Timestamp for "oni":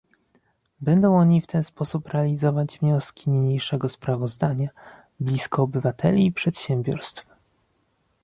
1.17-1.41